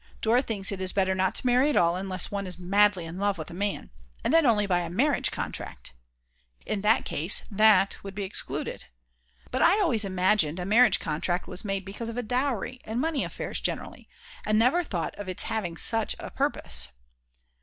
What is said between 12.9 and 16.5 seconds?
money affairs generally; and never thought of its having such a